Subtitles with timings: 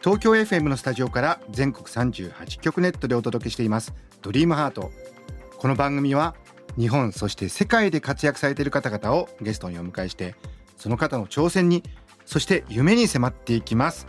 [0.00, 3.92] 東京 FM のスタジオから全国38局ネットでお届けしています。
[4.22, 4.92] ドリームハート。
[5.58, 6.36] この番組は
[6.78, 10.36] 日本そして世界で活躍されている方々をゲストにお迎えして
[10.76, 11.82] その方の挑戦に
[12.26, 14.06] そして夢に迫っていきます。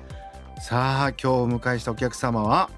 [0.61, 2.69] さあ今日お迎えしたお客様は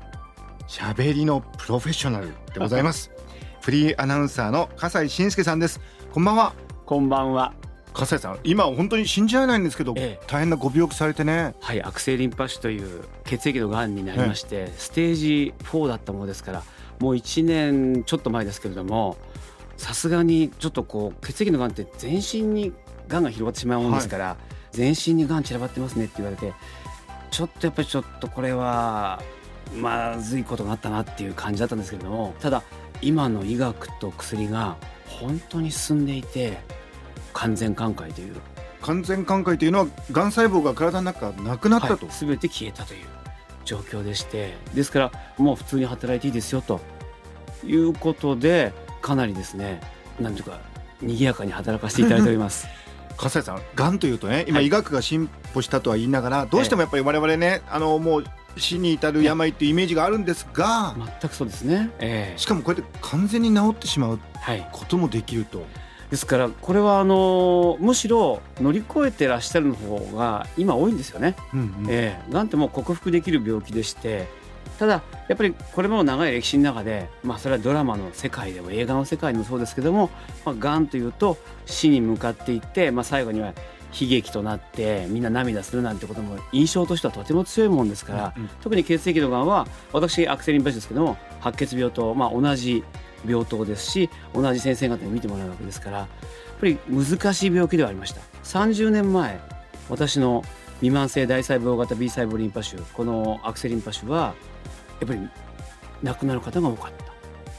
[0.70, 3.12] 喋りのプロフェッショナルでございます。
[3.60, 5.82] フリーアナウンサーの笠井信介さんです。
[6.14, 6.54] こんばんは。
[6.86, 7.61] こんばんは。
[7.94, 10.26] 笠井さん今本当に信じられないんですけど、ええ。
[10.28, 11.56] 大変なご病気されてね。
[11.60, 16.64] はい、悪性リンパ腫という血液のがんになりまして、ステージ4だったものですから、
[17.00, 19.18] もう1年ちょっと前ですけれども、
[19.78, 22.72] さすがにちょっとこう血液のがんって全身に
[23.08, 24.38] がんが広がってしまうもんですから、
[24.72, 26.54] 全身にがん散らばってますねって言われて、
[27.30, 29.22] ちょっとやっぱりちょっとこれは
[29.76, 32.64] まずいことがあったなっていう感じだったんですけれども、ただ
[33.02, 36.60] 今の医学と薬が本当に進んでいて、
[37.34, 38.36] 完全寛解という。
[38.82, 43.06] 完全寛解というのはがん細胞が体の中なくなったと、はい、全て消えたという
[43.64, 44.56] 状況でして。
[44.74, 46.80] ですからもう普通に働いていいですよと。
[47.64, 49.82] いうことでかなりですね
[50.20, 50.60] なんていうか
[51.00, 52.68] 賑やかに働かせていただいております。
[53.18, 54.68] 笠井さんがんというとね今はい。
[54.68, 58.24] 医学が進歩したとは言いながら、どうしてもやっぱり我々ねあのもう
[58.58, 61.92] 死に至る病っていうイメージがあるんですが、全くそうですね。
[62.00, 62.40] ええ。
[62.40, 64.68] しかもこうやって完全に治ってしまうはい。
[64.72, 65.66] こともできると
[66.12, 71.36] ですからこれはあのむしろ乗り越えてらっしゃるの方が今多いんですよね。
[71.54, 71.86] うんうん。
[71.90, 74.28] ええ、がんってもう克服できる病気でして
[74.78, 80.10] ただやっぱりこれも長い歴史の中で、まあ、それはドラマの世界でも映画の世界でもそうですけども、
[80.44, 83.54] まあ、がんというと死に向かっていって、まあ、最後には
[84.00, 92.84] 悲劇となってみんな涙するなんてことも印象としてはとても強いもんですから、うん特に血液のがんは私悪性リンパ腫ですけども白血病と、まあ、同じ
[93.26, 96.08] 病棟ですし同じ先生方に見てもらうわけですからやっ
[96.60, 98.22] ぱり難しい病気ではありました。
[98.44, 99.40] 30年前
[99.90, 100.44] 私の
[100.76, 104.34] 未満性大細胞型 B 細胞リンパ腫この悪性リンパ腫は
[105.00, 105.30] やっぱり
[106.04, 107.12] 亡くなる方が多かった。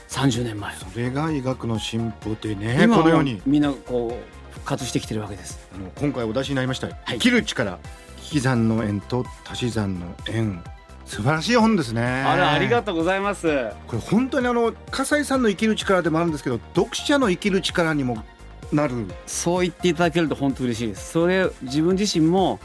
[0.09, 0.77] 30年前は。
[0.79, 3.41] それが医学の進歩でねこのように。
[3.47, 5.69] みんなこう復活してきてるわけです。
[5.75, 6.97] あの今回お出しになりました、い。
[7.07, 7.79] 生きる力。
[8.19, 10.63] 引き算の円と足し算の円
[11.05, 12.03] 素晴らしい本ですね。
[12.03, 13.71] あらありがとうございます。
[13.87, 18.23] これ本当にあの笠井さんの生きる力でもあるんですけど読者の生きる力にも
[18.73, 19.07] なる。
[19.27, 21.13] そう言っていただけると本当嬉しいです。
[21.13, 22.59] それ自分自身も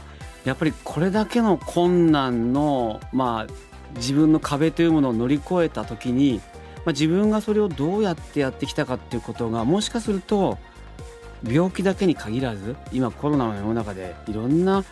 [0.44, 3.52] やっぱりこれだけの困難のまあ
[3.96, 6.40] 自分の壁というものを乗り越えた時に、
[6.76, 10.58] まあ、自分がそれをどうやってやってきたかっていうことがもしかすると
[11.46, 14.84] 病気だけに限らず今コロナの世の中でいろんな、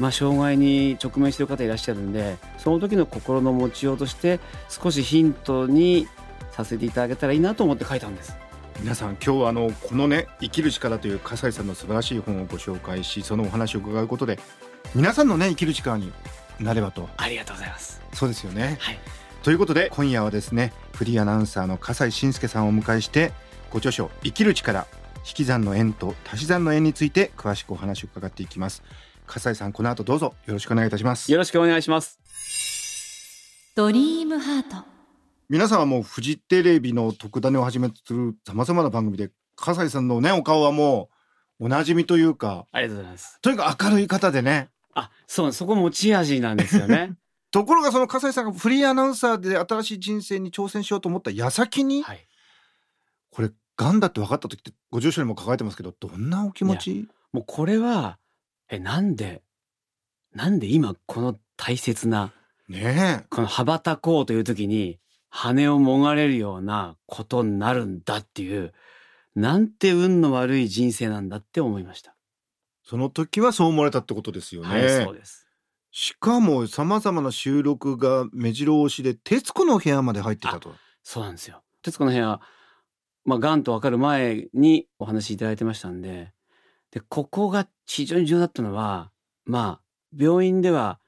[0.00, 6.08] まあ、障害に直面している方いらっしゃるんでその時の心の持ちようとして少しヒントに
[6.50, 8.36] させていただけたらいいなと思って書いたんです。
[8.80, 14.38] 皆さん今日はあのこのね生きる力という笠井さんの素晴らしい本をご紹介しそのお話を伺うことで
[14.94, 16.12] 皆さんのね生きる力に
[16.58, 18.00] なればとありがとうございます。
[18.12, 18.98] そうですよねはい
[19.42, 23.32] ということで今夜はですねフリーアナウンサーの笠井信介さんをお迎えして
[23.70, 24.86] ご著書生きる力
[25.26, 28.82] 引き算の円と足し算の円について詳しくお話を伺っていきます
[29.26, 32.20] 笠井さんこの後どうぞよろしくお願いいたしますよろしくお願いします。
[33.74, 34.84] ドリームハート
[35.48, 41.08] 皆さんはもうフジテレビの特ダネをはじめとするさまざまな番組で笠井さんのねお顔はも
[41.58, 43.38] うおなじみというかありがとうございます。
[43.40, 47.14] とにかく明るい方でねあ、そう、そこ持ち味なんですよね。
[47.50, 52.26] ところがその笠井さんがフリーアナウンサーで新しい人生に挑戦しようと思った矢先に、はい。
[53.30, 57.08] これがんだって分かった時ってご住所にも書かれてますけどどんなお気持ち？
[57.32, 58.18] もうこれは、
[58.72, 59.42] え、なんで、
[60.34, 62.32] なんで今この大切な、
[62.68, 64.98] ねえこの羽ばたこうという時に、
[65.28, 68.72] 羽をもがれるようなことになるんだっていう、
[69.34, 72.16] なんて運の悪い人生なんだって思いました。
[72.82, 74.68] その時はそう思われたってことですよね。
[74.68, 75.46] はい、そうです。
[75.90, 80.74] しかも様々な収録が目白押しで、徹子の部屋まで入ってたと。
[81.02, 81.62] そうなんですよ。
[81.82, 82.40] 徹子の部屋、
[83.26, 86.32] まあ、がんと分かる前にお話しいただいてましたんで、
[86.92, 89.10] で、ここが非常に重要だったのは、
[89.44, 91.00] まあ、病院では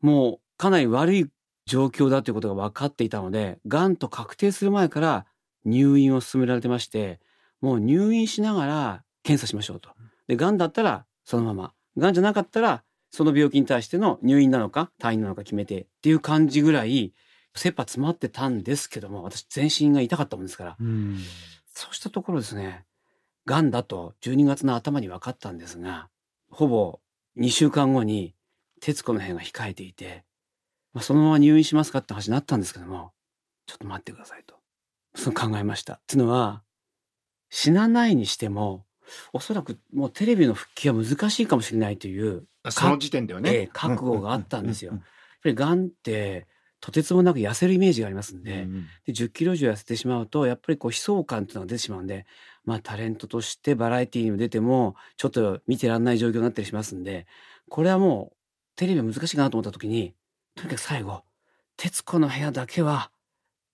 [0.00, 1.26] もうかなり悪い
[1.66, 5.26] 状況だということが分かっていたので、がんと確定する前から
[5.64, 7.20] 入院を勧められてまして、
[7.60, 9.90] もう入院しながら検査しましょうと。
[10.26, 11.72] で、がんだったらそのまま。
[11.98, 17.12] がんじゃなかったらその病気に対しての入院なのか退院なのか決めてっていう感じぐらい
[17.54, 21.18] 切羽詰まってたんですけども私全身が痛かったもんですからうん
[21.74, 22.86] そうしたところですね
[23.46, 26.08] がんだと12月の頭に分かったんですが
[26.50, 27.00] ほぼ
[27.38, 28.34] 2週間後に
[28.80, 30.24] 徹子の部屋が控えていて、
[30.92, 33.12] まあ、そのまま入院しますかって話になったんですけども
[33.66, 34.56] ちょっと待ってくださいと。
[35.14, 35.94] そう考えました。
[35.94, 36.62] っていうのは
[37.50, 38.86] 死なないにしても
[39.32, 44.92] おそらくもうテレビの復帰は難しいかもしれないというその時点ではね、ええ覚悟があったんですよ。
[44.92, 45.02] うやっ
[45.42, 46.46] ぱりがんって
[46.82, 52.26] とてつもなく痩せるイメージがありますんで,、うんで10キロ以上痩せてしまうとやっぱりこう悲壮感っていうのが出てしまうんで
[52.64, 57.26] まあタレントとしてバラエティーにも出てもちょっと見てらんない状況になったりしますんで
[57.68, 58.36] これはもう
[58.76, 60.14] テレビは難しいかなと思った時に
[60.56, 61.22] とにかく最後
[61.76, 63.10] 『徹子の部屋』だけは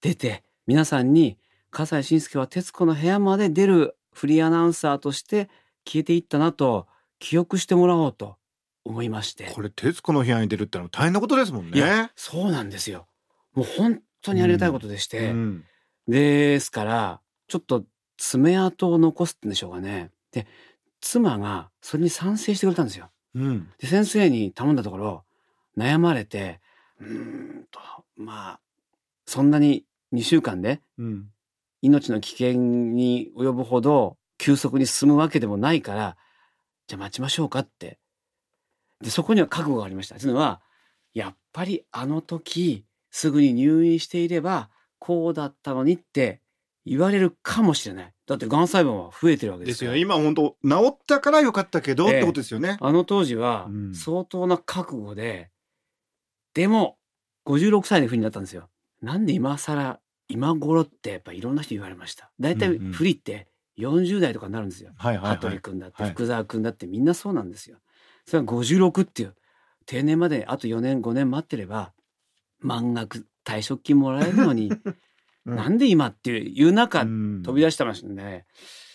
[0.01, 1.39] 出て皆さんに
[1.71, 5.49] 笠西慎介は『徹子の部屋』まで出るフリーアナウンサーとして
[5.87, 6.87] 消えていったなと
[7.19, 8.37] 記憶してもらおうと
[8.85, 9.51] 思いまして。
[9.55, 12.11] これ徹子の部屋に出るってのは大変なことですもんね。
[12.17, 13.07] そうなんですよ。
[13.55, 15.65] もう本当にありがたいことでして、うん。
[16.07, 17.85] ですからちょっと
[18.17, 20.11] 爪痕を残すってんでしょうかね。
[20.33, 20.47] で
[21.01, 23.11] 妻がそれに賛成してくれたんですよ。
[23.35, 23.69] うん。
[23.79, 25.25] で先生に頼んだところ
[25.77, 26.61] 悩まれて
[27.01, 27.81] うーんと
[28.17, 28.61] まあ
[29.27, 31.31] そんなに2週間でうん。
[31.81, 36.17] 命の危険に及ぶほど急速に進むわけでもないから
[36.89, 37.99] じゃあ待ちましょうかって
[39.03, 40.61] でそこには覚悟がありましたというのは
[41.15, 46.41] やっぱりあの時すぐに入院していればこうだったのにって
[46.85, 52.77] 言われるかもしれないだってがん細胞は増えてるわけでからですすよ今本当治ったからよかったけど、ええってことですよね。
[52.81, 55.51] あの当時はうん相当な覚悟で、
[56.55, 56.99] でも
[57.47, 58.69] 56歳で不利になったんですよ。
[59.01, 62.31] なんで今更今頃ってやっぱいろんな人言われました。
[62.39, 63.49] 大体うんうん不利って
[63.79, 64.93] 40代とかになるんですよ。
[64.97, 65.63] はいはい羽鳥はい。
[65.63, 67.79] 君だってはい福沢君だってみんなそうなんですよ。
[68.29, 69.35] それは56っていう
[69.87, 71.93] 定年まであと4年5年待ってれば
[72.61, 74.71] 満額退職金もらえるのに、
[75.47, 78.45] うんなんで今っていう中うん飛び出してましたね。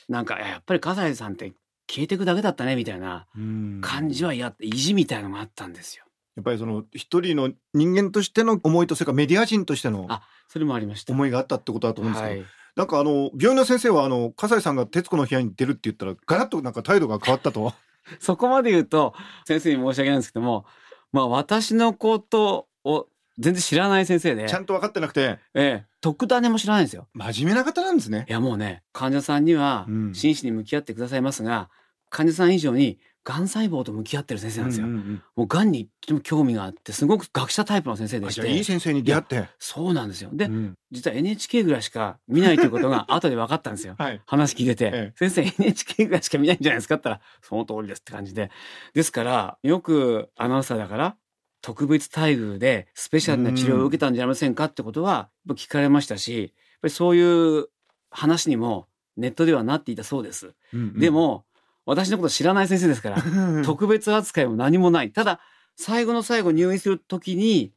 [0.07, 1.51] なんかやっぱり笠井さんって
[1.89, 6.05] 消えてくだけだったねみたいなうん感じはやって意地みたいのがあったんですよ。
[6.35, 11.11] やっぱりその一人の人間としての思いとそれからメディア人としてのあそれもありました。
[11.11, 17.73] 思いがあったってことだと思うんですけど、はい、なんかあの病院の先生はあの笠井さんが徹子の部屋に出るって言ったらガラッとなんか態度が変わったと。
[18.19, 19.13] そこまで言うと
[19.47, 20.65] 先生に申し訳ないんですけども、
[21.11, 23.07] まあ私のことを
[23.39, 27.07] 全然知らない先生で、ちゃんと分かってなくてええ、特ダネも知らないんですよ。
[27.13, 28.31] 真面目な方なんですねい。
[28.31, 31.69] やもうね、患者さんにはうん真摯に向き合ってくださいますが、
[32.09, 34.87] 患者さん以上にがん細胞と向き合ってる先生なんですよ。
[34.87, 39.47] うんうんうんもうがんにとても興味があって、すごく学者タイプの先生でしあじゃあいいて、先生に出会って。
[39.59, 40.29] そうなんですよ。
[40.33, 43.95] で、うん実は NHK ぐらいしか見ないということが 後で分かったんですよ。
[43.97, 44.21] はい。
[44.25, 48.51] 話聞いてて、え先生 NHK ぐらいしか見ないんじゃないですかって言ったら、その通りですって感じで。
[48.93, 51.15] ですから、よくアナウンサーだから、
[51.61, 56.49] 特別待遇でスペシャルな治療を受けたんじゃありませんかってことは、聞かれましたし、やっ
[56.81, 57.69] ぱりそういう
[58.11, 58.87] 話にも
[59.17, 60.53] ネットではなっていたそうです。
[60.73, 61.45] うんうんで、も、
[61.85, 65.11] 私のこと知らない先生ですから、特別扱いも何もない。
[65.11, 65.39] ただ、
[65.75, 67.73] 最後の最後入院するときに、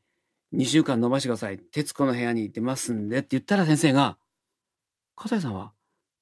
[0.55, 1.59] 2週間伸ばしてください。
[1.59, 4.17] 徹子の部屋に出ますんでって言ったら先生が、
[5.17, 5.73] 笠井さんは、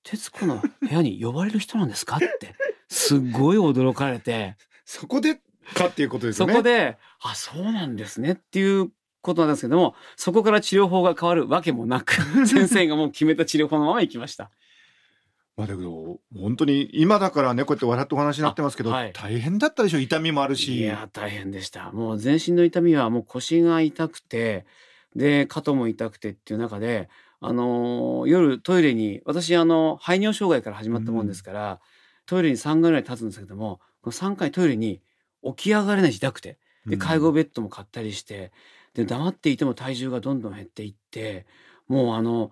[0.03, 2.17] 徹子の部屋に呼ばれる人なんですか？
[2.17, 2.55] って、
[2.89, 5.41] すっごい驚かれて、そこで
[5.75, 6.53] かっていうことですよね。
[6.53, 8.91] そこで、あ、そうなんですねっていう
[9.23, 12.15] ことなんですけども、そこから治療法が変わるわけもなく、
[12.47, 14.51] 先生がもう決めた治療法のまま行きました。
[15.57, 19.13] まあだけど本当に今だからねこうやって笑ってお話になってますけど、あはい。
[19.13, 20.01] 大変だったでしょ？
[20.01, 20.79] 痛みもあるし。
[20.79, 21.93] いや大変でした。
[21.93, 24.67] もう全身の痛みはもう腰が痛くて
[25.15, 27.09] で肩も痛くてっていう中で
[27.41, 31.81] あのー夜トイレに私あの排尿障害から始まったもんですから、
[32.27, 35.03] トイレに3回ぐらい立つんですけどもこの3回トイレに
[35.45, 38.51] 起き上がれないし痛くてで介護ベッドも買ったりして
[38.95, 41.47] で黙っていても体重がどんどん減っていって
[41.87, 42.51] もうあの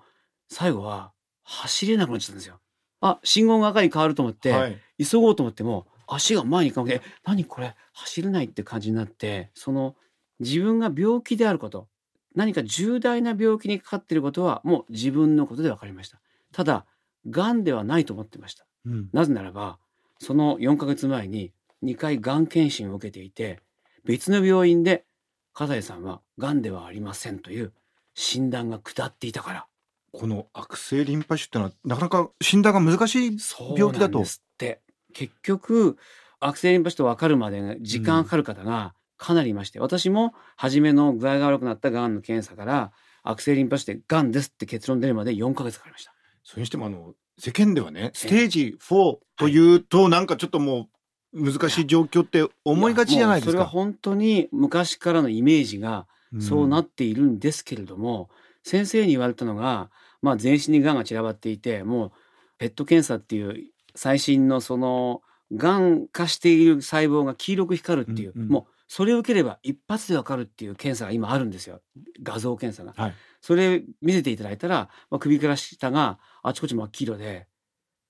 [0.49, 2.59] 最後は走れなくなっちゃったんですよ。
[3.03, 4.79] あ信号が赤に変わると思って、はい。
[5.05, 7.75] 急ごうと思っても足が前に行かなくてえ何これ？
[7.93, 9.97] 走れないって感じになってその
[10.41, 11.89] 自分が病気であること
[12.35, 16.21] 何か重大な病気にかかっていることはもう自分のことで分かりました。
[16.53, 16.87] ただ
[17.29, 18.65] がんではないと思ってました。
[18.87, 19.09] うん。
[19.13, 19.79] なぜならば
[20.19, 23.61] その4ヶ月前に2回がん検診を受けていて
[24.05, 25.05] 別の病院で
[25.53, 27.73] 笠井さんはがんではありませんという
[28.15, 29.67] 診断が下っていたから
[30.13, 33.37] この悪性リンパ腫ってのはなかなか診断が難しい。
[33.77, 34.25] 病気だとっ
[34.59, 34.81] て
[35.13, 35.97] 結局
[36.41, 42.93] 悪性リンパ腫と分かるまで時間かかる方がかなりいまして、私も初めの具合が悪くなったがんの検査から
[43.23, 50.89] 悪性リンパ腫でがんですって結論出るまで4ヶ月かかりましたそれにしてもあの世間ではねステージ4というとなんかちょっとも
[51.33, 53.53] う難しい状況って思いがちじゃないですか。
[53.53, 56.07] それは本当に昔からのイメージが
[56.41, 58.29] そうなっているんですけれども、
[58.63, 59.91] 先生に言われたのが、
[60.23, 62.13] まあ、全身にがんが散らばっていてもう
[62.59, 63.65] ペット検査っていう
[63.95, 65.23] 最新のその
[65.55, 71.81] がん化している細胞が黄色く光るっていう、うんうんもうそれを受ければ一発でわかるっていう検査が今あるんですよ
[72.23, 72.93] 画像検査が。
[73.03, 77.49] はいそれ見せていただいたら、まあ、首から下があちこち真っ黄色で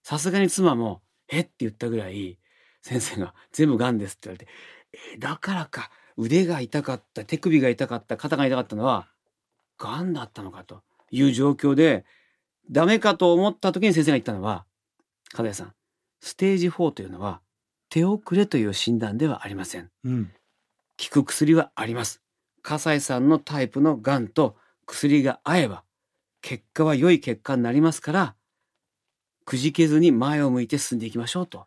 [0.03, 2.39] さすがに妻も「えっ?」て言ったぐらい
[2.83, 4.53] 先生が「全部がんです」って言われて
[5.15, 9.09] 「えだからか腕が痛かった手首が痛かった肩が痛かったのは
[9.79, 12.05] がんだったのか」という状況で
[12.71, 14.65] ダメかと思った時に先生が言ったのは
[15.33, 15.75] 「金谷さん
[16.21, 17.41] ステージ4というのは
[17.89, 20.33] 手遅れという診断ではありません」うん
[20.99, 22.23] 効く薬はあります。
[22.63, 25.85] 笠井さんのタイプのがんと薬が合えば、
[26.43, 28.37] 結果は良い結果になりますから、
[29.45, 31.67] くじけずに前を向いて進んでいきましょうと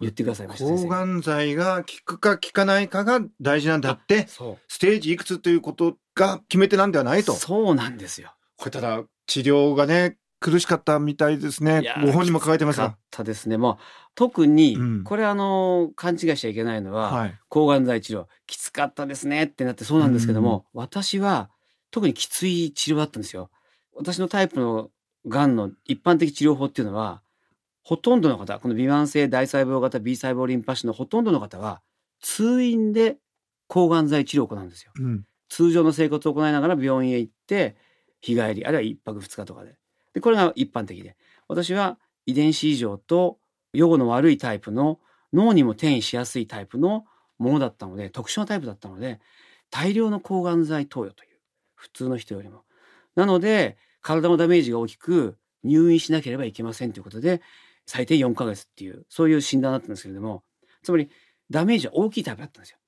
[0.00, 0.64] 言ってくださいました。
[0.66, 7.18] 抗がん剤が効くか効かないかが大事なんだってそステージいくつということが決め手なんではなう。
[7.18, 8.34] いとそうなんですよ。
[8.56, 11.82] これただ治療がね苦しかったみたいですね。
[12.04, 13.56] ご本人も抱えてますきつかっがたですね。
[13.56, 13.76] もう
[14.14, 15.04] 特に、うん。
[15.04, 17.34] これあの、勘違いしちゃいけないのは、はい。
[17.48, 18.26] 抗がん剤治療。
[18.46, 21.50] きつかったですねってなってそうなんですけども、私は
[21.90, 23.50] 特にきつい治療だったんですよ。
[23.94, 24.90] 私のタイプの
[25.26, 27.22] がんの一般的治療法っていうのは
[27.82, 31.80] ほとんどの方この微慢性大細胞型 B 細胞リンパ腫のほとんどの方は
[32.20, 33.16] 通院で
[33.68, 34.92] 抗がん剤治療を行うんですよ。
[34.98, 35.24] うん。
[35.48, 37.76] 通常の生活を行いながら病院へ行って
[38.24, 39.76] 日帰りあるいは一泊二日とかで。
[40.14, 41.16] でこれが一般的で。
[41.46, 43.38] 私は遺伝子異常と
[43.74, 44.98] 予後の悪いタイプの
[45.32, 47.04] 脳にも転移しやすいタイプの
[47.38, 49.20] ものだったので特殊なタイプだったので
[49.70, 51.30] 大量の抗がん剤投与という
[51.74, 52.62] 普通の人よりも。
[53.14, 57.42] なので体のダメージが大きく入院しなければいけませんということで
[57.86, 60.42] 最低4ヶ月っていうそういう診断だったんですけれども
[60.82, 61.10] つまり
[61.50, 62.78] ダメージは大きいタイプだったんですよ。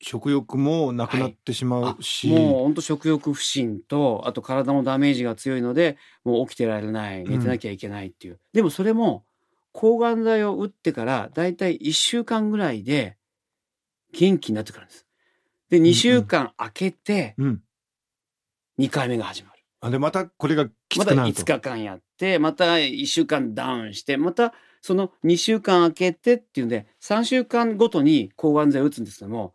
[0.00, 9.24] 食欲もなくなってしまうし、もう本当食欲不振とあと体のダメージが強いのでもう起きてられない寝てなきゃいけないっていう、でもそれも
[9.72, 13.16] 抗がん剤を打ってからだいたい1週間ぐらいで
[14.12, 15.06] 元気になってくるんです。
[15.70, 17.62] で2週間空けてうん。
[18.78, 29.54] 2回目が始まる、あでまたこれがきまたつくなると、5日間やってまた1週間ダウンしてまたその2週間空けてっていうんで3週間ごとに抗がん剤を打つんですけども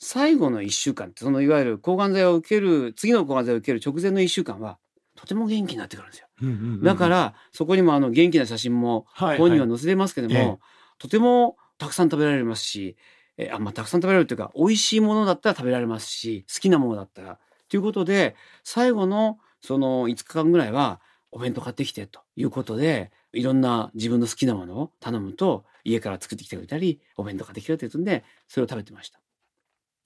[0.00, 4.78] 最後の1週間ってそのいわゆる抗がん剤を受ける次の抗がん剤を受ける直前の1週間は
[5.14, 6.26] とても元気になってくるんですよ。
[6.40, 6.82] うんうんうんうん。
[6.82, 10.58] だからそこにもあの元気な写真もはい本人は載せてますけども、ええ。
[10.98, 12.96] とてもたくさん食べられますし、
[13.36, 17.38] えあまあ、たくさん食べられるというか美味しいものだったら食べられますし好きなものだったら
[17.68, 29.19] ということで最後のその5日間ぐらいはお弁当買ってきてということでいろんな自分の好きなものを頼むと家から作ってきてくれたりお弁当買ってきてくれたりするんでそれを食べてました。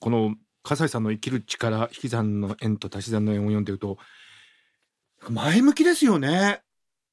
[0.05, 3.97] この笠井さんの生きる力引き算の円と足し算の円を読んでると
[5.31, 6.61] 前向きですよね。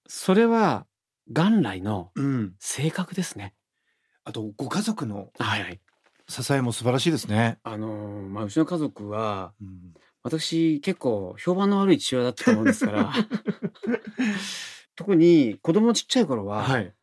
[0.10, 0.86] それは
[1.26, 2.54] 元来のうん。
[2.60, 3.54] 性格ですね。
[4.26, 5.80] あとご家族のはいはい。
[6.28, 7.60] 支えも素晴らしいですね。
[7.64, 13.14] あのーまあうちの家族はうん私結構評判の悪い父親だったと思うんですから
[14.98, 16.94] 特に子供ちっちゃい頃は、はい。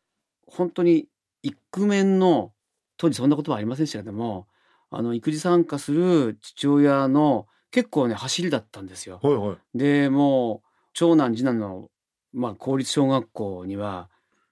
[0.45, 1.07] 本当に
[1.41, 2.53] イクメンの
[2.97, 4.47] 当時そんなことはありませんでしたけども
[4.91, 9.19] あの育児参加する父親の結構ね走りだったんですよ。
[9.21, 9.57] はいはい。
[9.75, 11.89] でもう長男次男の、
[12.33, 14.09] まあ、公立小学校には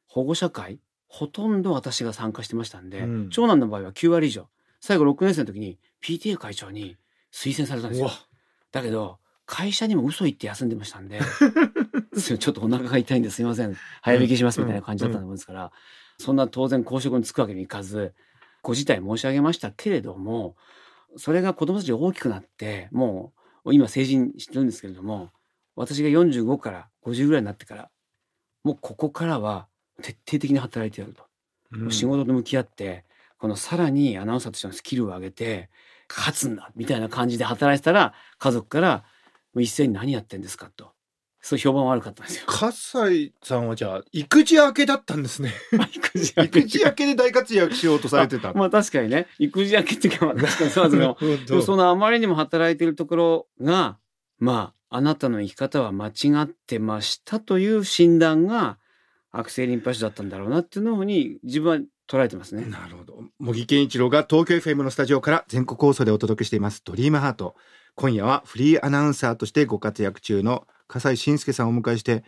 [0.07, 4.47] 保護者会ほとんど私が参加してましたんで、うん長男の場合は9割以上
[4.79, 6.97] 最後6年生の時に PTA 会長に
[7.33, 8.11] 推薦されたんですよ。
[8.71, 11.21] だけど会社にも嘘言って休んでましたんで
[12.19, 15.71] ちょっとお腹が痛いんですいません早引きしますみたいな感じだったもんですから、
[16.19, 18.13] そんな当然公職に就くわけにいかず
[18.61, 20.55] ご辞退申し上げましたけれども
[21.15, 23.33] それが子供たちが大きくなっても
[23.65, 25.31] う今成人してるんですけれども
[25.75, 27.89] 私が45から50ぐらいになってから
[28.63, 29.67] もうここからは
[30.01, 31.23] 徹底的に働いてやると、
[31.71, 31.91] うん。
[31.91, 33.05] 仕事と向き合って
[33.37, 35.69] このさらにアナウンサーとしてのスキルを上げて
[36.09, 39.03] 勝つんだみたいな感じで働いてたら家族から
[39.55, 40.91] 一斉に何やってんですかと
[41.47, 42.43] そう評判悪かったんですよ。
[42.45, 45.53] 笠井さんはじゃあ育児明けだったんですね。
[45.93, 48.51] 育児明け育児明けで大活躍しようとされてた。
[48.51, 53.97] まあ確かにね育児明けっていうかまあ確かにそうなんですけど そのあまりにも働いているところが
[54.39, 56.11] まああなたの生き方は間違
[56.41, 58.77] ってましたという診断が
[59.31, 62.65] 悪性リンパ腫だったんだろうなっていうのに自分は捉えてますね。
[62.65, 63.23] なるほど。
[63.39, 67.55] 茂木健一郎が東京 FM のスタジオから全国放送でお届けしていますドリームハート。
[67.95, 72.23] 今夜はフリーアナウンサーとしてご活躍中の笠井信介さんをお迎えして、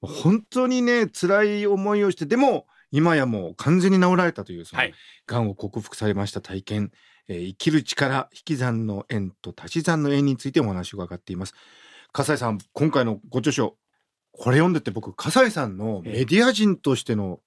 [0.00, 4.94] 本当にね、辛い思いをして、でも今やもう完全に治られたというそのはい。
[5.26, 6.92] がんを克服されました体験、
[7.28, 11.54] えー生きる力引き算の縁と足し算の縁についてお話を伺っています。
[12.12, 13.76] 笠井さん今回のご著書
[14.32, 17.40] これ読んでて僕笠井さんのメディア人としての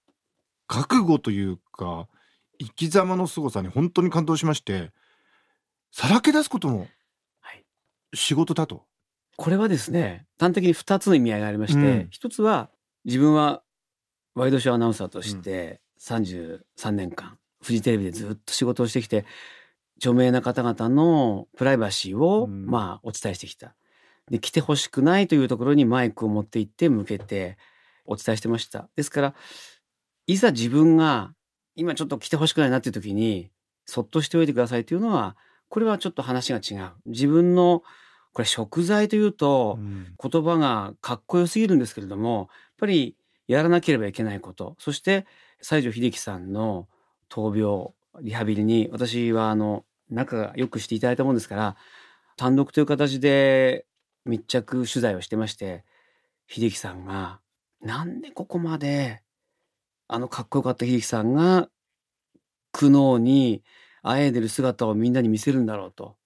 [0.67, 2.07] 覚悟というか
[2.59, 4.91] 生き様の凄さに本当に感動しまして
[5.91, 6.87] さらけ出すことも
[7.39, 7.63] はい。
[8.13, 8.85] 仕事だと、
[9.39, 12.69] これはですね端的に2つの意味合いがありまして、うん一つは
[13.05, 13.61] 自分は
[14.35, 19.25] ワイドショーアナウンサーとして33年間フジテレビでずっと仕事をしてきて
[19.95, 23.75] 著名な方々のプライバシーを、うんまあお伝えしてきた。
[24.29, 27.57] で来てほしくないというところにマイクを持って行って向けて
[28.05, 28.89] お伝えしてました。
[28.97, 29.33] ですから
[30.27, 31.33] いざ自分が
[31.75, 33.51] 今ちょっと来てほしくないなっていう時に
[33.85, 35.37] そっとしておいてくださいというのは
[35.69, 36.91] これはちょっと話が違う。
[37.05, 37.83] 自分の
[38.39, 40.13] これ食材というと、うん。
[40.17, 43.17] 言葉がかっこよすぎるんですけれどもやっぱり
[43.47, 45.25] やらなければいけないことそして
[45.61, 46.87] 西城秀樹さんの
[47.29, 47.87] 闘病
[48.21, 51.75] リハビリに私はあの仲がよくしていただいたもんですから
[52.37, 53.85] 単独という形で
[54.25, 55.83] 密着取材をしてまして
[56.47, 57.39] 秀樹さんが
[57.81, 59.21] なんでここまで
[60.07, 61.69] あのかっこよかった秀樹さんが
[62.71, 63.63] 苦悩に
[64.01, 66.18] あえいでる姿をみんなに見せるんだろうと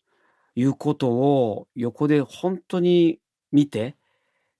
[0.55, 3.19] いうことを横で本当に
[3.51, 3.95] 見て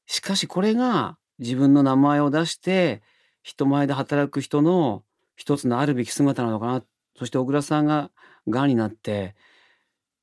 [0.06, 3.02] しかしこれが自分の名前を出して
[3.42, 5.04] 人前で働く人の
[5.36, 6.84] 一つのあるべき姿なのかな。
[7.18, 8.12] そして小倉さんが
[8.48, 9.36] がんになって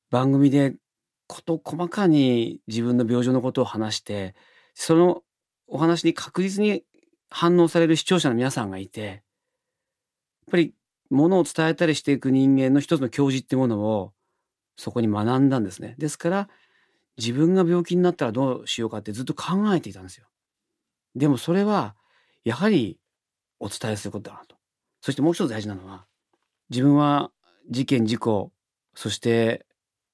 [0.09, 0.75] 番組で
[1.27, 4.35] 事細かに自分の病状のことを話して
[4.73, 5.23] その
[5.67, 6.83] お話に確実に
[7.29, 9.19] 反応される視聴者の皆さんがいてやっ
[10.51, 10.73] ぱり
[11.09, 14.13] ものを伝えたりしていく人間の一つの教示ってものを
[14.81, 15.93] そこに学んだんですね。
[15.99, 16.49] ですから
[17.15, 20.25] 自分が病気になったらどうしようかってずっと考えていたんですよ。
[21.15, 21.95] でもそれは
[22.43, 22.97] やはり
[23.59, 24.55] お伝えすることだなと。
[25.01, 26.07] そしてもう一つ大事なのは
[26.71, 27.29] 自分は
[27.69, 28.51] 事件事故
[28.95, 29.67] そして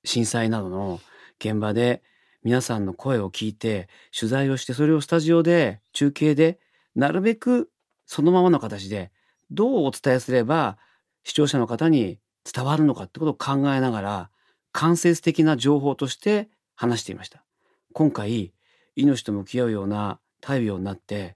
[0.03, 0.99] 震災などの
[1.39, 2.03] 現場で
[2.43, 3.87] 皆さんの声を聞いて
[4.17, 6.59] 取材をしてそれをスタジオで中継で
[6.93, 7.69] なるべく
[8.05, 9.11] そのままの形で
[9.49, 10.77] どうお伝えすれば
[11.23, 14.29] 視聴者の方に伝わるのかってことを考えながら
[14.77, 17.43] 間接的な情報として話していました。
[17.93, 18.53] 今回
[18.95, 21.35] 命と向き合うような大病になって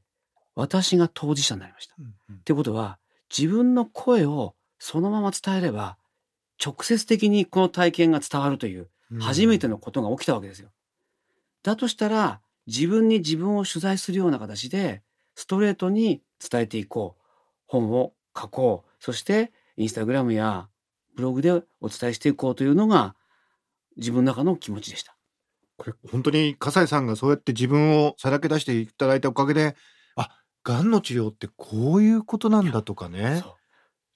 [0.54, 1.96] 私が当事者になりました。
[1.96, 3.00] ってことは
[3.36, 5.98] 自分の声をそのまま伝えれば
[6.64, 10.70] 直接的にこの体験が伝わるという初めてのことが起きたわけですよ。
[11.64, 15.02] だとしたら自分に自分を取材するような形で
[15.34, 17.24] ストレートに伝えていこう
[17.66, 20.68] 本を書こうそしてインスタグラムや
[21.16, 23.16] ブログでお伝えしていこうというのが
[23.98, 25.16] 自分の中の気持ちでした。
[25.78, 29.76] これ本当に笠井さんがそうやって自分をさらけ出していただいたおかげで
[30.16, 30.30] あ
[30.64, 33.42] がんの治療ってこういうことなんだとかね。
[33.44, 33.54] そう。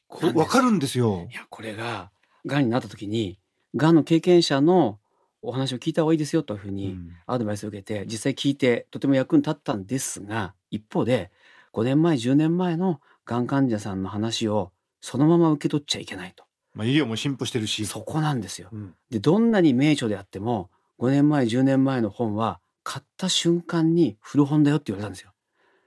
[0.08, 1.28] これ分かるんですよ。
[1.32, 1.34] い。
[1.34, 2.12] やこれが
[2.46, 3.40] がんになった時に
[3.76, 5.00] がんの経験者の
[5.42, 7.10] お話を聞いた方がいいですよというふうにうん。
[7.26, 11.32] アドバイスを受けて実際聞いてとても役に立ったんですが一方で
[11.74, 16.45] 5年前10年前のがん患者さんの話をそのまま受け取っちゃいけないと
[16.76, 17.86] まあ医療も進歩してるし。
[17.86, 18.70] そこなんですよ。
[18.72, 25.32] うんでどんなに名著であっても5年前10年前の本は買った瞬間に古本だよって言われたんですよ。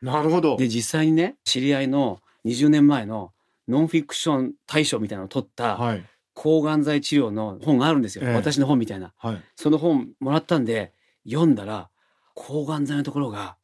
[0.03, 0.57] なるほど。
[0.57, 3.33] で実際にね知り合いの20年前の
[3.69, 9.43] ノンフィクション大賞みたいなのを取ったはい抗がん剤治療の本があるんですよ、ええ私の本みたいなはい。
[9.57, 10.93] その本もらったんで
[11.29, 11.91] 読んだら
[12.35, 13.57] 抗がん剤のところが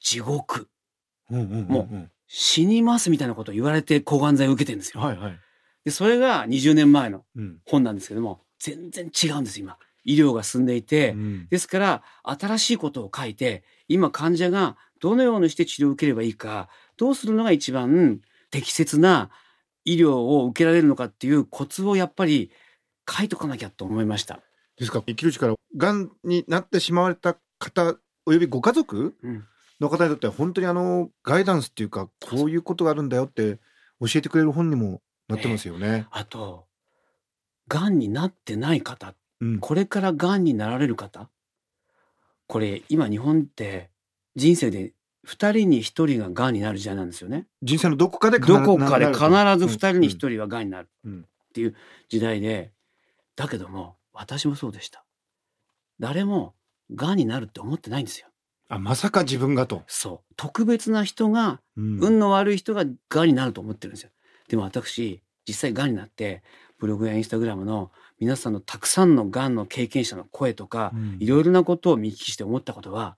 [0.00, 0.68] 地獄
[1.30, 5.40] うんうんうんうんも死にますみたいなことを言われて抗がん剤を受けてるんですよ、はいはい。
[5.84, 7.58] でそれが20年前のうん。
[7.66, 18.20] 本なんですけども全然違うんです今医療が進んでいて、うんですから新しいことを書いて今患者がどのようにして治療を受ければいいかどうするのが一番
[18.50, 19.30] 適切な
[19.84, 22.50] 医療を受けられるのかっていうコツをやっぱり
[23.10, 24.40] 書いとかなきゃと思いました。
[24.78, 24.98] ですか？
[24.98, 27.94] ら生きる力がんになってしまわれた方
[28.26, 29.44] およびご家族うん
[29.80, 33.58] の方にとっては本当にあのガイダンスっていうかこういうことがあるんだよって
[34.00, 36.06] 教えてくれる本にもなってますよね。
[36.10, 36.66] あと
[37.68, 39.58] がんになってない方うん。
[39.58, 41.28] これからがんになられる方
[42.46, 43.90] これ今日本って
[44.36, 44.92] 人生で
[45.26, 47.46] 2人に1人ががんになる時代なんですよね。
[47.62, 49.20] 人生のどこかで必どこかでな必
[49.66, 51.20] ず2人に1うん人はがんになるうん。
[51.22, 51.74] っていう
[52.08, 52.72] 時代で
[53.36, 55.04] だけども私もそうでした。
[56.00, 56.54] 誰も
[56.94, 58.28] がんになるって思ってないんですよ。
[58.68, 59.82] あまさか自分がと。
[59.86, 60.34] そう。
[60.36, 61.98] 特別な人がうん。
[62.00, 64.10] 運の悪い人ががんになると思ってるんですよ
[64.48, 66.42] でも私実際がんになって
[66.78, 71.16] ブログやインスタグラムの皆さんのたくさんのがんの経験者の声とかうん。
[71.20, 73.16] いろいろなことを見聞きして思ったことは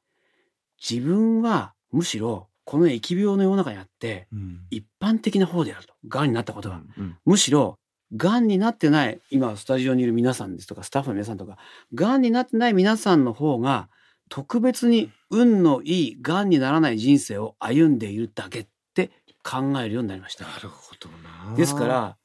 [0.80, 4.60] 自分はむしろこの疫病の世の中にあってうん。
[4.70, 7.78] 一般的な方であるとがんになったことは、うんむしろ
[8.16, 11.58] がんになってない今スタジオにいる皆さんですとかスタッフの皆さんとか
[11.92, 13.88] がんになってない皆さんの方が
[14.28, 18.60] 特別に運のいいがんにならない人生を歩んでいるだけ。
[18.60, 18.70] って
[19.46, 20.44] 考えるようになりました。
[20.44, 21.08] なるほど
[21.48, 21.54] な。
[21.54, 22.16] ですから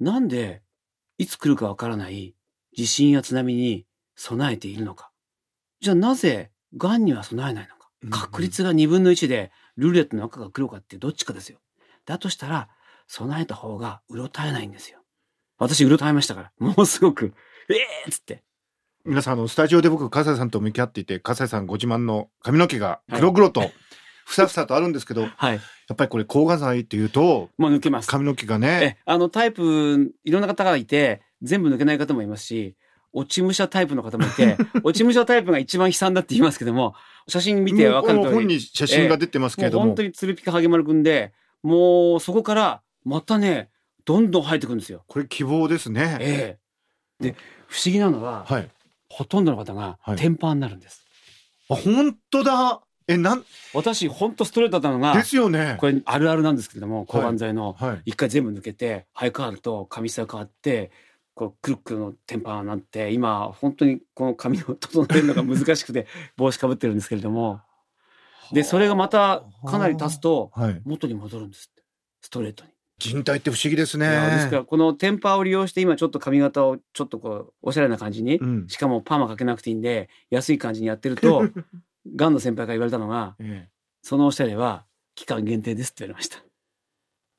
[0.00, 0.62] なんで
[1.18, 2.34] いつ来るかわからない
[2.74, 5.10] 地震や津波に備えているのか。
[5.80, 7.90] じゃあなぜがんには備えないのか。
[8.02, 11.58] うん確率が2分の1でルーレットの赤が黒かってどっちかですよ。
[12.06, 12.70] だとしたら
[13.08, 15.00] 備えた方がうろたえないんですよ。
[15.58, 16.52] 私うろたえましたから。
[16.58, 17.34] ものすごく
[17.68, 18.42] ええー、っつって。
[19.04, 23.70] 皆さんあのスタジオで僕笠井さんと向き合っていて笠井さんご自慢の髪の毛が黒々と
[24.30, 32.76] ふさふさとあるんですけど、やはいっぱりこれ抗が剤っていうともう抜けます髪の毛がねえあのタイプいろんな方がいて全部抜けない方もいますし
[33.12, 36.94] 落ち武者タイプの方もいて 落ち武者タイプが一番悲惨だって言いますけども
[37.26, 41.32] 写真見て分かる通り本に写真が出てますけもうれども、本当につるぴかはげまるくんで
[41.64, 43.68] もうそこからまたね
[44.04, 45.02] どんどん生えてくるんですよ。
[45.08, 46.18] これ希望ですね。
[46.20, 46.58] え
[47.20, 47.34] えで
[47.66, 48.68] 不思議なのは、はい。
[49.08, 51.04] ほとんどの方がはい天パになるんです。
[51.68, 52.80] あ本当だ。
[53.10, 53.44] えなん
[53.74, 55.76] 私本当ストレートだったのがですよね。
[55.80, 58.02] これあるあるなんですけれども抗がん剤のはい。
[58.06, 60.92] 一回全部抜けて生え変わると髪質が変わって
[61.34, 67.60] こうくるくるの天パになって今本当にこの髪を整えるのが難しくて 帽子かぶってるんですけれども
[68.52, 70.80] でそれがまたかなり経つとはい。
[70.84, 71.82] 元に戻るんですって
[72.20, 72.70] ストレートに。
[72.98, 74.06] 人体って不思議ですね。
[74.08, 78.68] ですからこのテンパを利用して今ちょっと髪型をちょっとこうおしゃれな感じに、うん。
[78.68, 81.48] しかもパーマかけなくていいんで安い感じにやってると
[82.16, 84.84] がんの先輩から言われたのがええそのおしゃれは
[85.14, 86.38] 期間限定ですって言われました。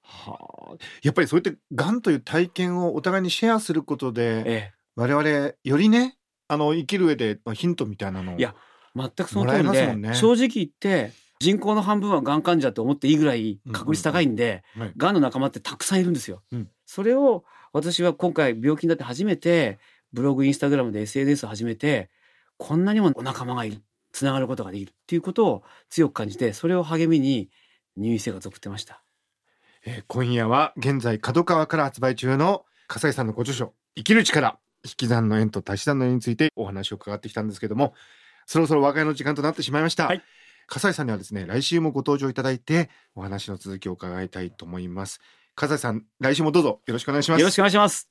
[0.03, 0.37] は
[0.73, 0.75] あ。
[1.01, 8.37] やっぱりそうやって癌という体験をお互いにシェアすることで、え我々よりね、あの生きる上でまあヒントみたいなのを。
[8.37, 8.53] いや
[8.95, 16.43] え、全くその通りで、ね正直言って人口の半分はがん患者って思っていいぐらい確率高いんで、はいがんの仲間ってたくさんいるんですよ。
[16.51, 19.79] うんそれを私は今回病気になって初めて
[20.11, 22.09] ブログインスタグラムで SNS を始めて
[22.57, 27.49] こんなにもお仲間がいるつながることができるっていうことを強く感じてそれを励みに
[27.97, 29.03] 入院生活を送ってました。
[29.85, 37.93] えー今夜は現在角川から発売中の笠井さんのご著書「生きる力引き算の縁と足し算の縁」についてお話を伺ってきたんですけども
[38.45, 40.23] そろそろ和解の時間となってしまいました、はい。
[40.67, 45.19] 笠井さんにはですね来週もご登場いただいてお話の続きを伺いたいと思います。
[45.55, 47.39] 笠井さん来週もどうぞよろしくお願いします。
[47.39, 48.09] よろしくお願いします。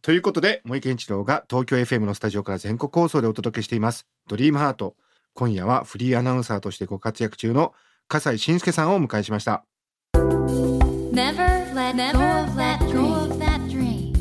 [0.00, 4.94] ということで森健一郎が東京 FM のスタジオから全国放送でお届けしていますドリームハート
[5.38, 7.72] 今夜はフリーアナウンサーとしてご活躍中の
[8.08, 9.64] 笠井信介さんをお迎えしました
[10.16, 14.12] Never let go of that dream.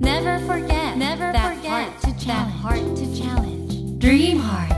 [0.00, 3.98] Never forget Never that heart to challenge.
[4.00, 4.74] Dream Heart.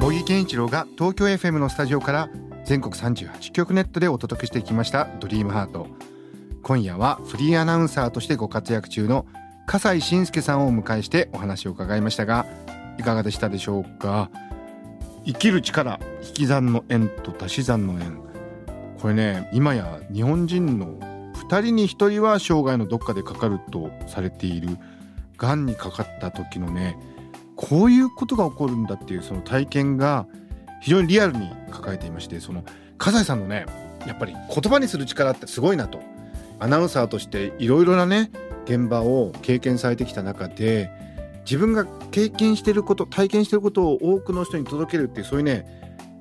[0.00, 2.28] 茂木健一郎が東京 FM のスタジオから
[2.64, 5.86] 全国38局ネットでお届けしてきました「ドリームハート
[6.64, 9.24] 今夜はフリーアナウンサーとしてご活躍中の
[9.68, 12.44] 笠井信介さんをお迎えしてお話を伺いましたが
[12.98, 14.30] いかがでしたでしょうか？
[15.28, 18.18] 生きる力引き算の縁と足し算の縁。
[18.98, 20.98] これね今や日本人の
[21.34, 24.78] 2人に1人は生涯のどっかでかかるとされている
[25.36, 26.98] がんにかかった時のね
[27.56, 30.26] こういうことが起こるんだっていうその体験が
[30.80, 32.64] 非常にリアルに抱えていましてその
[32.96, 33.66] 笠井さんのね
[34.06, 36.00] やっぱり言葉にする力ってすごいなと。
[36.58, 38.30] アナウンサーとしていろいろなね
[38.64, 40.90] 現場を経験されてきた中で
[41.48, 45.64] 自分が経験してること体験してることを多くの人に届けるっていうそういうね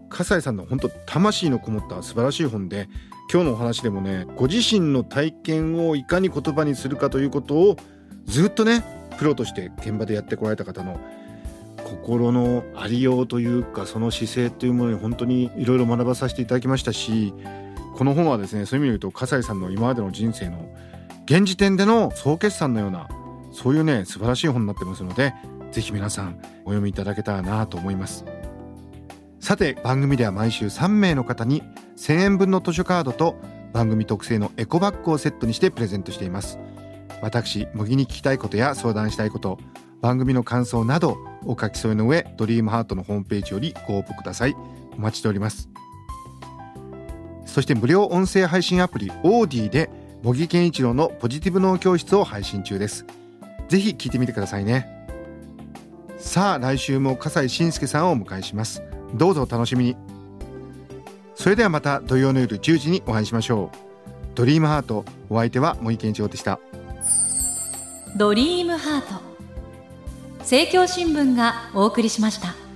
[0.08, 2.88] 笠井さんの本当魂のこもった素晴らしい本で
[3.30, 7.76] 今日のお話でもねご自身の体験をいかに言葉にするかということを
[8.24, 8.86] ずっとね
[9.18, 10.98] プロとして現場でやってこられた方の
[11.84, 17.34] 心のありようというかその姿勢というものに本当にいろいろ学ばさせていただきましたし
[17.98, 20.74] この本はですねそういう意味で言うと笠井さんの今までの人生の
[21.26, 23.10] 現時点での総決算のような
[23.58, 25.34] そういうね素晴らしい本になってますので
[25.72, 28.24] ぜひ皆さんお読みいただけたらなと思います。
[29.40, 31.64] さて番組では毎週3名の方に
[31.98, 33.36] 1000円分の図書カードと
[33.74, 36.60] 番組特製のエコバッグをセットにしてプレゼントしています。
[37.24, 39.58] 私模擬に聞きたいことや相談したいこと
[40.02, 44.56] 番組の感想などお書き添えの上ドリームハートのホームページよりご応募ください。
[44.96, 45.68] お待ちしております。
[47.46, 49.90] そして無料音声配信アプリオーディで
[50.22, 53.04] 模擬健一郎のポジティブ脳教室を配信中です。
[53.68, 54.88] ぜひ聞いてみてくださいね。
[56.18, 58.82] さあ来週も笠井信介さんをお迎えします。
[59.14, 59.96] どうぞお楽しみに。
[61.36, 63.78] それではまた土曜の夜10時にお会いしましょう。
[64.36, 66.60] ドリームハートお相手は森健一郎でした。
[68.18, 69.22] ドリームハート。
[70.40, 72.67] 政教新聞がお送りしました。